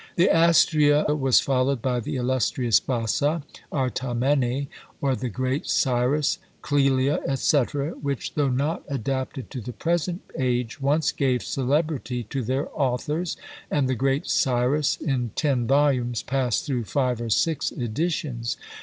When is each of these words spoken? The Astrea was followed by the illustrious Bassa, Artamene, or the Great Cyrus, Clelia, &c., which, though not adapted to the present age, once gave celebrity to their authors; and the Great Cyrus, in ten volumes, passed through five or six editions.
The 0.15 0.29
Astrea 0.35 1.05
was 1.15 1.39
followed 1.39 1.79
by 1.79 1.99
the 1.99 2.15
illustrious 2.15 2.79
Bassa, 2.79 3.43
Artamene, 3.71 4.67
or 4.99 5.15
the 5.15 5.29
Great 5.29 5.67
Cyrus, 5.69 6.39
Clelia, 6.63 7.19
&c., 7.37 7.57
which, 8.01 8.33
though 8.33 8.49
not 8.49 8.81
adapted 8.89 9.51
to 9.51 9.61
the 9.61 9.71
present 9.73 10.21
age, 10.35 10.81
once 10.81 11.11
gave 11.11 11.43
celebrity 11.43 12.23
to 12.31 12.41
their 12.41 12.67
authors; 12.73 13.37
and 13.69 13.87
the 13.87 13.93
Great 13.93 14.27
Cyrus, 14.27 14.97
in 14.97 15.33
ten 15.35 15.67
volumes, 15.67 16.23
passed 16.23 16.65
through 16.65 16.85
five 16.85 17.21
or 17.21 17.29
six 17.29 17.71
editions. 17.71 18.57